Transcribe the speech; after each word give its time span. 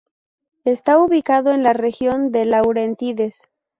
Está 0.65 0.97
ubicado 0.97 1.51
en 1.51 1.61
la 1.61 1.73
región 1.73 2.31
de 2.31 2.45
Laurentides. 2.45 3.47